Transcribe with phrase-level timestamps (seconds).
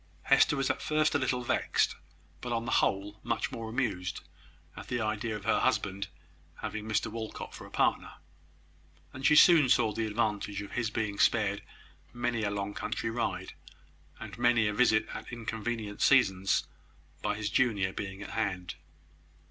[0.23, 1.95] Hester was at first a little vexed,
[2.41, 4.21] but on the whole much more amused,
[4.75, 6.07] at the idea of her husband
[6.61, 8.13] having Mr Walcot for a partner:
[9.13, 11.61] and she soon saw the advantage of his being spared
[12.13, 13.53] many a long country ride,
[14.19, 16.65] and many a visit at inconvenient seasons,
[17.21, 18.73] by his junior being at hand.